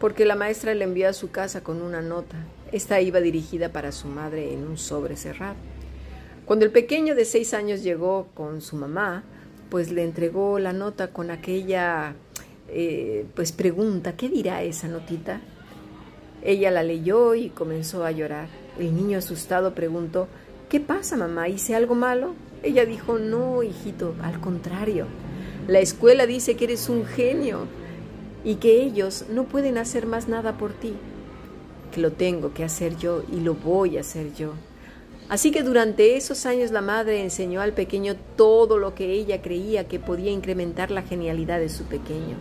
porque 0.00 0.24
la 0.24 0.34
maestra 0.34 0.74
le 0.74 0.84
envió 0.84 1.08
a 1.08 1.12
su 1.12 1.30
casa 1.30 1.62
con 1.62 1.82
una 1.82 2.00
nota. 2.00 2.36
Esta 2.72 3.00
iba 3.02 3.20
dirigida 3.20 3.68
para 3.68 3.92
su 3.92 4.08
madre 4.08 4.52
en 4.52 4.66
un 4.66 4.78
sobre 4.78 5.16
cerrado. 5.16 5.56
Cuando 6.46 6.64
el 6.64 6.72
pequeño 6.72 7.14
de 7.14 7.26
seis 7.26 7.52
años 7.52 7.82
llegó 7.82 8.28
con 8.34 8.62
su 8.62 8.76
mamá, 8.76 9.22
pues 9.68 9.92
le 9.92 10.02
entregó 10.02 10.58
la 10.58 10.72
nota 10.72 11.08
con 11.08 11.30
aquella 11.30 12.14
eh, 12.68 13.26
pues 13.34 13.52
pregunta, 13.52 14.16
¿qué 14.16 14.28
dirá 14.30 14.62
esa 14.62 14.88
notita? 14.88 15.40
Ella 16.42 16.70
la 16.70 16.82
leyó 16.82 17.34
y 17.34 17.50
comenzó 17.50 18.04
a 18.04 18.10
llorar. 18.10 18.48
El 18.78 18.96
niño 18.96 19.18
asustado 19.18 19.74
preguntó, 19.74 20.28
¿qué 20.70 20.80
pasa 20.80 21.18
mamá? 21.18 21.48
¿Hice 21.48 21.76
algo 21.76 21.94
malo? 21.94 22.34
Ella 22.62 22.86
dijo, 22.86 23.18
no, 23.18 23.62
hijito, 23.62 24.14
al 24.22 24.40
contrario. 24.40 25.06
La 25.68 25.80
escuela 25.80 26.26
dice 26.26 26.56
que 26.56 26.64
eres 26.64 26.88
un 26.88 27.04
genio 27.04 27.66
y 28.44 28.56
que 28.56 28.82
ellos 28.82 29.24
no 29.30 29.44
pueden 29.44 29.78
hacer 29.78 30.06
más 30.06 30.28
nada 30.28 30.56
por 30.56 30.72
ti, 30.72 30.94
que 31.92 32.00
lo 32.00 32.12
tengo 32.12 32.52
que 32.54 32.64
hacer 32.64 32.96
yo 32.96 33.22
y 33.30 33.40
lo 33.40 33.54
voy 33.54 33.96
a 33.96 34.00
hacer 34.00 34.32
yo. 34.34 34.52
Así 35.28 35.52
que 35.52 35.62
durante 35.62 36.16
esos 36.16 36.44
años 36.44 36.72
la 36.72 36.80
madre 36.80 37.22
enseñó 37.22 37.60
al 37.60 37.72
pequeño 37.72 38.16
todo 38.36 38.78
lo 38.78 38.96
que 38.96 39.12
ella 39.12 39.40
creía 39.40 39.86
que 39.86 40.00
podía 40.00 40.32
incrementar 40.32 40.90
la 40.90 41.02
genialidad 41.02 41.60
de 41.60 41.68
su 41.68 41.84
pequeño. 41.84 42.36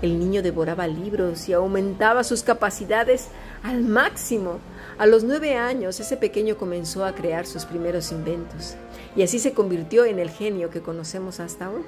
El 0.00 0.18
niño 0.18 0.42
devoraba 0.42 0.86
libros 0.86 1.48
y 1.48 1.52
aumentaba 1.52 2.24
sus 2.24 2.42
capacidades 2.42 3.28
al 3.62 3.82
máximo. 3.82 4.60
A 4.98 5.06
los 5.06 5.24
nueve 5.24 5.56
años 5.56 6.00
ese 6.00 6.16
pequeño 6.16 6.56
comenzó 6.56 7.04
a 7.04 7.14
crear 7.14 7.46
sus 7.46 7.66
primeros 7.66 8.12
inventos 8.12 8.76
y 9.14 9.22
así 9.22 9.38
se 9.38 9.52
convirtió 9.52 10.04
en 10.04 10.18
el 10.18 10.30
genio 10.30 10.70
que 10.70 10.80
conocemos 10.80 11.40
hasta 11.40 11.70
hoy. 11.70 11.82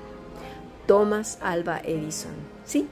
Thomas 0.87 1.39
Alba 1.43 1.81
Edison. 1.85 2.33
Sí, 2.65 2.89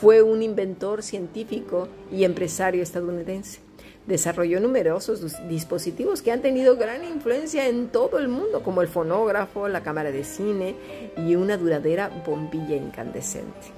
fue 0.00 0.22
un 0.22 0.42
inventor 0.42 1.02
científico 1.02 1.88
y 2.12 2.24
empresario 2.24 2.82
estadounidense. 2.82 3.60
Desarrolló 4.06 4.60
numerosos 4.60 5.36
dispositivos 5.48 6.22
que 6.22 6.32
han 6.32 6.40
tenido 6.40 6.76
gran 6.76 7.04
influencia 7.04 7.68
en 7.68 7.88
todo 7.88 8.18
el 8.18 8.28
mundo, 8.28 8.62
como 8.62 8.80
el 8.80 8.88
fonógrafo, 8.88 9.68
la 9.68 9.82
cámara 9.82 10.10
de 10.10 10.24
cine 10.24 10.76
y 11.16 11.34
una 11.34 11.56
duradera 11.56 12.10
bombilla 12.24 12.76
incandescente. 12.76 13.72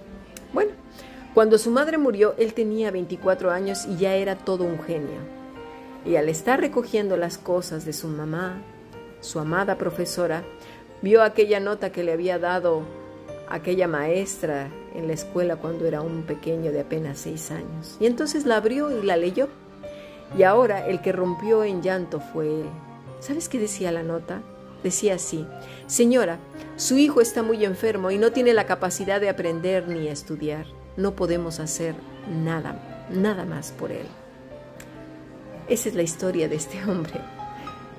Bueno, 0.52 0.72
cuando 1.34 1.58
su 1.58 1.70
madre 1.70 1.98
murió, 1.98 2.34
él 2.38 2.54
tenía 2.54 2.90
24 2.90 3.50
años 3.50 3.86
y 3.86 3.96
ya 3.96 4.14
era 4.14 4.36
todo 4.36 4.64
un 4.64 4.80
genio. 4.80 5.20
Y 6.04 6.16
al 6.16 6.28
estar 6.28 6.60
recogiendo 6.60 7.16
las 7.16 7.38
cosas 7.38 7.84
de 7.84 7.92
su 7.92 8.08
mamá, 8.08 8.62
su 9.20 9.38
amada 9.38 9.78
profesora, 9.78 10.44
vio 11.02 11.22
aquella 11.22 11.60
nota 11.60 11.90
que 11.90 12.04
le 12.04 12.12
había 12.12 12.38
dado 12.38 13.00
aquella 13.50 13.88
maestra 13.88 14.71
en 14.95 15.09
la 15.09 15.12
escuela 15.12 15.57
cuando 15.57 15.87
era 15.87 16.00
un 16.00 16.23
pequeño 16.23 16.73
de 16.73 16.80
apenas 16.80 17.19
seis 17.19 17.50
años. 17.50 17.97
Y 18.00 18.07
entonces 18.07 18.47
la 18.47 18.57
abrió 18.57 18.90
y 18.90 19.04
la 19.04 19.16
leyó. 19.16 19.49
Y 20.38 20.45
ahora 20.45 20.87
el 20.87 21.02
que 21.02 21.12
rompió 21.12 21.64
en 21.64 21.83
llanto 21.83 22.21
fue 22.21 22.47
él. 22.47 22.69
¿Sabes 23.19 23.49
qué 23.49 23.59
decía 23.59 23.92
la 23.92 24.02
nota? 24.02 24.40
Decía 24.83 25.16
así, 25.16 25.47
Señora, 25.87 26.38
su 26.76 26.97
hijo 26.97 27.21
está 27.21 27.42
muy 27.42 27.64
enfermo 27.64 28.11
y 28.11 28.16
no 28.16 28.33
tiene 28.33 28.54
la 28.54 28.64
capacidad 28.64 29.21
de 29.21 29.28
aprender 29.28 29.88
ni 29.88 30.09
estudiar. 30.09 30.64
No 30.97 31.14
podemos 31.14 31.61
hacer 31.61 31.95
nada, 32.30 33.07
nada 33.11 33.45
más 33.45 33.73
por 33.73 33.92
él. 33.92 34.07
Esa 35.69 35.88
es 35.88 35.95
la 35.95 36.02
historia 36.02 36.49
de 36.49 36.57
este 36.57 36.83
hombre. 36.85 37.21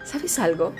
¿Sabes 0.05 0.39
algo? 0.39 0.74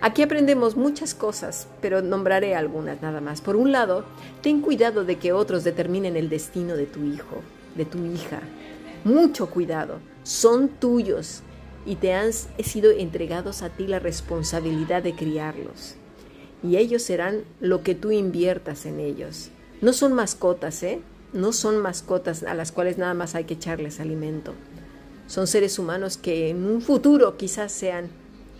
Aquí 0.00 0.22
aprendemos 0.22 0.76
muchas 0.76 1.14
cosas, 1.14 1.68
pero 1.80 2.02
nombraré 2.02 2.54
algunas 2.54 3.00
nada 3.02 3.20
más. 3.20 3.40
Por 3.40 3.56
un 3.56 3.72
lado, 3.72 4.04
ten 4.42 4.60
cuidado 4.60 5.04
de 5.04 5.16
que 5.16 5.32
otros 5.32 5.64
determinen 5.64 6.16
el 6.16 6.28
destino 6.28 6.76
de 6.76 6.86
tu 6.86 7.04
hijo, 7.04 7.42
de 7.74 7.84
tu 7.84 8.04
hija. 8.04 8.40
Mucho 9.04 9.48
cuidado, 9.48 9.98
son 10.22 10.68
tuyos 10.68 11.42
y 11.86 11.96
te 11.96 12.12
han 12.12 12.32
sido 12.32 12.90
entregados 12.90 13.62
a 13.62 13.70
ti 13.70 13.86
la 13.86 14.00
responsabilidad 14.00 15.02
de 15.02 15.14
criarlos. 15.14 15.94
Y 16.62 16.76
ellos 16.76 17.02
serán 17.02 17.44
lo 17.60 17.82
que 17.82 17.94
tú 17.94 18.10
inviertas 18.10 18.86
en 18.86 18.98
ellos. 18.98 19.50
No 19.80 19.92
son 19.92 20.12
mascotas, 20.14 20.82
¿eh? 20.82 21.00
No 21.32 21.52
son 21.52 21.78
mascotas 21.78 22.42
a 22.42 22.54
las 22.54 22.72
cuales 22.72 22.98
nada 22.98 23.14
más 23.14 23.34
hay 23.34 23.44
que 23.44 23.54
echarles 23.54 24.00
alimento. 24.00 24.54
Son 25.26 25.46
seres 25.46 25.78
humanos 25.78 26.16
que 26.16 26.50
en 26.50 26.64
un 26.64 26.80
futuro 26.80 27.36
quizás 27.36 27.72
sean 27.72 28.08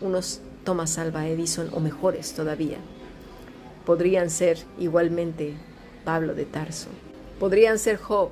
unos 0.00 0.40
Thomas 0.66 0.98
Alva 0.98 1.26
Edison 1.26 1.70
o 1.72 1.80
mejores 1.80 2.34
todavía. 2.34 2.76
Podrían 3.86 4.28
ser 4.28 4.58
igualmente 4.78 5.54
Pablo 6.04 6.34
de 6.34 6.44
Tarso, 6.44 6.88
podrían 7.40 7.78
ser 7.78 7.96
Job, 7.96 8.30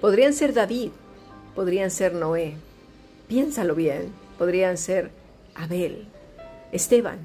podrían 0.00 0.32
ser 0.32 0.54
David, 0.54 0.90
podrían 1.54 1.92
ser 1.92 2.14
Noé. 2.14 2.56
Piénsalo 3.28 3.74
bien, 3.76 4.12
podrían 4.38 4.78
ser 4.78 5.10
Abel, 5.54 6.08
Esteban, 6.72 7.18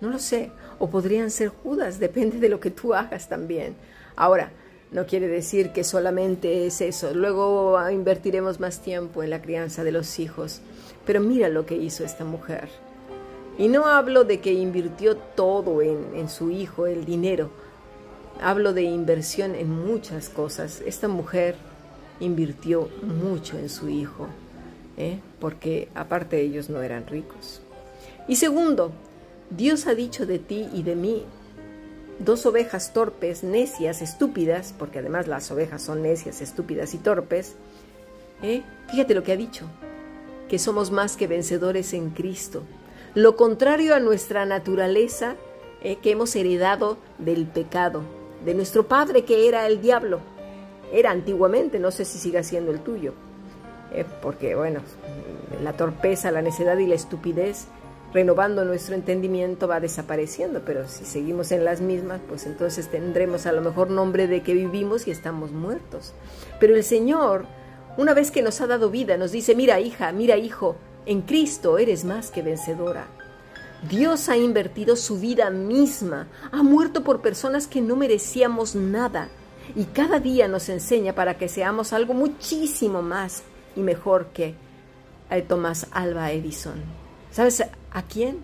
no 0.00 0.08
lo 0.08 0.18
sé, 0.18 0.50
o 0.78 0.88
podrían 0.88 1.30
ser 1.30 1.48
Judas, 1.48 1.98
depende 1.98 2.38
de 2.38 2.48
lo 2.48 2.60
que 2.60 2.70
tú 2.70 2.94
hagas 2.94 3.28
también. 3.28 3.74
Ahora, 4.14 4.52
no 4.92 5.06
quiere 5.06 5.26
decir 5.26 5.72
que 5.72 5.82
solamente 5.82 6.66
es 6.66 6.80
eso. 6.80 7.12
Luego 7.12 7.76
invertiremos 7.90 8.60
más 8.60 8.80
tiempo 8.80 9.24
en 9.24 9.30
la 9.30 9.42
crianza 9.42 9.82
de 9.82 9.90
los 9.90 10.20
hijos. 10.20 10.60
Pero 11.04 11.20
mira 11.20 11.48
lo 11.48 11.66
que 11.66 11.76
hizo 11.76 12.04
esta 12.04 12.24
mujer. 12.24 12.68
Y 13.56 13.68
no 13.68 13.86
hablo 13.86 14.24
de 14.24 14.40
que 14.40 14.52
invirtió 14.52 15.16
todo 15.16 15.80
en, 15.80 16.28
su 16.28 16.50
hijo, 16.50 16.86
el 16.86 17.04
dinero. 17.04 17.50
Hablo 18.40 18.72
de 18.72 18.82
inversión 18.82 19.54
en 19.54 19.70
muchas 19.70 20.28
cosas. 20.28 20.82
Esta 20.84 21.06
mujer 21.06 21.54
invirtió 22.18 22.88
mucho 23.02 23.56
en 23.56 23.68
su 23.68 23.88
hijo, 23.88 24.26
¿eh? 24.96 25.20
porque 25.38 25.88
aparte 25.94 26.40
ellos 26.40 26.68
no 26.68 26.82
eran 26.82 27.06
ricos. 27.06 27.60
Y 28.26 28.36
segundo, 28.36 28.92
Dios 29.50 29.86
ha 29.86 29.94
dicho 29.94 30.26
de 30.26 30.40
ti 30.40 30.68
y 30.72 30.82
de 30.82 30.96
mí, 30.96 31.24
dos 32.18 32.46
ovejas 32.46 32.92
torpes, 32.92 33.44
necias, 33.44 34.02
estúpidas, 34.02 34.74
porque 34.76 34.98
además 34.98 35.28
las 35.28 35.50
ovejas 35.52 35.82
son 35.82 36.02
necias, 36.02 36.40
estúpidas 36.40 36.92
y 36.94 36.98
torpes, 36.98 37.54
¿eh? 38.42 38.62
fíjate 38.90 39.14
lo 39.14 39.22
que 39.22 39.32
ha 39.32 39.36
dicho, 39.36 39.66
que 40.48 40.58
somos 40.58 40.90
más 40.90 41.16
que 41.16 41.28
vencedores 41.28 41.92
en 41.92 42.10
Cristo. 42.10 42.64
Lo 43.14 43.36
contrario 43.36 43.94
a 43.94 44.00
nuestra 44.00 44.44
naturaleza 44.44 45.36
eh, 45.82 45.96
que 46.02 46.10
hemos 46.10 46.34
heredado 46.34 46.98
del 47.18 47.46
pecado, 47.46 48.02
de 48.44 48.54
nuestro 48.54 48.88
padre 48.88 49.24
que 49.24 49.46
era 49.46 49.68
el 49.68 49.80
diablo. 49.80 50.18
Era 50.92 51.12
antiguamente, 51.12 51.78
no 51.78 51.92
sé 51.92 52.04
si 52.04 52.18
siga 52.18 52.42
siendo 52.42 52.72
el 52.72 52.80
tuyo, 52.80 53.12
eh, 53.92 54.04
porque 54.20 54.56
bueno, 54.56 54.80
la 55.62 55.74
torpeza, 55.74 56.32
la 56.32 56.42
necedad 56.42 56.76
y 56.78 56.86
la 56.88 56.96
estupidez 56.96 57.68
renovando 58.12 58.64
nuestro 58.64 58.96
entendimiento 58.96 59.68
va 59.68 59.78
desapareciendo, 59.78 60.62
pero 60.64 60.88
si 60.88 61.04
seguimos 61.04 61.52
en 61.52 61.64
las 61.64 61.80
mismas, 61.80 62.20
pues 62.28 62.46
entonces 62.46 62.88
tendremos 62.88 63.46
a 63.46 63.52
lo 63.52 63.60
mejor 63.60 63.90
nombre 63.90 64.26
de 64.26 64.42
que 64.42 64.54
vivimos 64.54 65.06
y 65.06 65.12
estamos 65.12 65.52
muertos. 65.52 66.14
Pero 66.58 66.74
el 66.74 66.82
Señor, 66.82 67.46
una 67.96 68.12
vez 68.12 68.32
que 68.32 68.42
nos 68.42 68.60
ha 68.60 68.66
dado 68.66 68.90
vida, 68.90 69.16
nos 69.16 69.30
dice, 69.30 69.54
mira 69.54 69.80
hija, 69.80 70.10
mira 70.12 70.36
hijo, 70.36 70.76
en 71.06 71.22
Cristo 71.22 71.78
eres 71.78 72.04
más 72.04 72.30
que 72.30 72.42
vencedora. 72.42 73.06
Dios 73.88 74.28
ha 74.28 74.36
invertido 74.36 74.96
su 74.96 75.18
vida 75.18 75.50
misma, 75.50 76.26
ha 76.50 76.62
muerto 76.62 77.04
por 77.04 77.20
personas 77.20 77.66
que 77.66 77.82
no 77.82 77.96
merecíamos 77.96 78.74
nada 78.74 79.28
y 79.76 79.84
cada 79.84 80.20
día 80.20 80.48
nos 80.48 80.68
enseña 80.68 81.14
para 81.14 81.36
que 81.36 81.48
seamos 81.48 81.92
algo 81.92 82.14
muchísimo 82.14 83.02
más 83.02 83.42
y 83.76 83.80
mejor 83.80 84.28
que 84.32 84.54
Tomás 85.42 85.88
Alba 85.90 86.30
Edison. 86.32 86.80
¿Sabes 87.30 87.64
a 87.90 88.02
quién? 88.02 88.38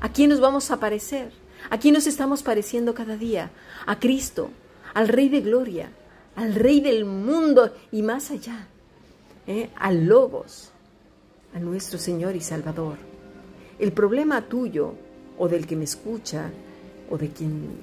¿A 0.00 0.12
quién 0.12 0.30
nos 0.30 0.40
vamos 0.40 0.70
a 0.70 0.80
parecer? 0.80 1.32
¿A 1.70 1.78
quién 1.78 1.94
nos 1.94 2.06
estamos 2.06 2.42
pareciendo 2.42 2.94
cada 2.94 3.16
día? 3.16 3.50
A 3.86 4.00
Cristo, 4.00 4.50
al 4.94 5.08
Rey 5.08 5.28
de 5.28 5.40
Gloria, 5.40 5.90
al 6.34 6.54
Rey 6.54 6.80
del 6.80 7.04
mundo 7.04 7.72
y 7.92 8.02
más 8.02 8.30
allá, 8.30 8.66
¿eh? 9.46 9.70
al 9.76 10.06
Logos, 10.06 10.71
a 11.54 11.58
nuestro 11.58 11.98
Señor 11.98 12.36
y 12.36 12.40
Salvador. 12.40 12.96
El 13.78 13.92
problema 13.92 14.42
tuyo 14.42 14.94
o 15.38 15.48
del 15.48 15.66
que 15.66 15.76
me 15.76 15.84
escucha 15.84 16.50
o 17.10 17.18
de 17.18 17.28
quien 17.28 17.80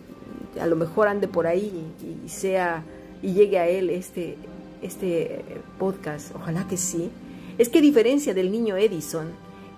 a 0.59 0.65
lo 0.65 0.75
mejor 0.75 1.07
ande 1.07 1.27
por 1.27 1.47
ahí 1.47 1.93
y 2.25 2.29
sea 2.29 2.83
y 3.21 3.33
llegue 3.33 3.59
a 3.59 3.67
él 3.67 3.89
este, 3.89 4.37
este 4.81 5.43
podcast, 5.77 6.33
ojalá 6.35 6.67
que 6.67 6.77
sí, 6.77 7.09
es 7.57 7.69
que 7.69 7.79
a 7.79 7.81
diferencia 7.81 8.33
del 8.33 8.51
niño 8.51 8.77
Edison, 8.77 9.27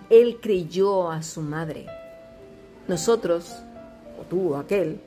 él 0.09 0.37
creyó 0.41 1.09
a 1.09 1.23
su 1.23 1.41
madre. 1.41 1.87
Nosotros, 2.87 3.55
o 4.19 4.23
tú 4.29 4.53
o 4.53 4.57
aquel, 4.57 4.99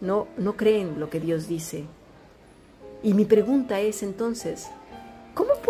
no, 0.00 0.26
no 0.36 0.56
creen 0.56 0.98
lo 0.98 1.10
que 1.10 1.20
Dios 1.20 1.46
dice. 1.46 1.84
Y 3.02 3.14
mi 3.14 3.24
pregunta 3.24 3.80
es 3.80 4.02
entonces, 4.02 4.68
¿cómo 4.68 4.79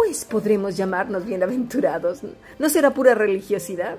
pues 0.02 0.24
podremos 0.24 0.78
llamarnos 0.78 1.26
bienaventurados? 1.26 2.20
¿No 2.58 2.70
será 2.70 2.94
pura 2.94 3.14
religiosidad? 3.14 3.98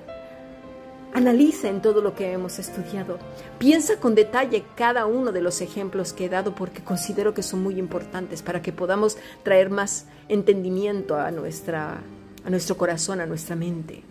Analiza 1.14 1.68
en 1.68 1.80
todo 1.80 2.02
lo 2.02 2.16
que 2.16 2.32
hemos 2.32 2.58
estudiado. 2.58 3.20
Piensa 3.60 4.00
con 4.00 4.16
detalle 4.16 4.64
cada 4.74 5.06
uno 5.06 5.30
de 5.30 5.40
los 5.40 5.60
ejemplos 5.60 6.12
que 6.12 6.24
he 6.24 6.28
dado 6.28 6.56
porque 6.56 6.82
considero 6.82 7.34
que 7.34 7.44
son 7.44 7.62
muy 7.62 7.78
importantes 7.78 8.42
para 8.42 8.62
que 8.62 8.72
podamos 8.72 9.16
traer 9.44 9.70
más 9.70 10.06
entendimiento 10.28 11.14
a, 11.14 11.30
nuestra, 11.30 12.00
a 12.44 12.50
nuestro 12.50 12.76
corazón, 12.76 13.20
a 13.20 13.26
nuestra 13.26 13.54
mente. 13.54 14.02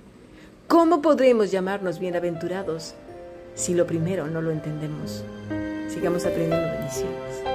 ¿Cómo 0.70 1.02
podremos 1.02 1.52
llamarnos 1.52 2.00
bienaventurados 2.00 2.96
si 3.54 3.74
lo 3.74 3.86
primero 3.86 4.28
no 4.28 4.42
lo 4.42 4.52
entendemos? 4.52 5.26
Sigamos 5.90 6.26
aprendiendo 6.26 6.70
bendiciones. 6.70 7.51